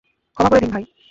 ক্ষমা 0.37 0.49
করে 0.49 0.61
দিন 0.61 0.71
ভাই। 0.71 0.85